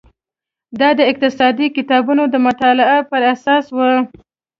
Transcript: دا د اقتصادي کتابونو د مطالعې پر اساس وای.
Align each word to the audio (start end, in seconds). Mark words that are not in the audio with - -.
دا 0.79 0.89
د 0.99 1.01
اقتصادي 1.11 1.67
کتابونو 1.77 2.23
د 2.29 2.35
مطالعې 2.47 2.99
پر 3.09 3.21
اساس 3.33 3.65
وای. 3.71 3.97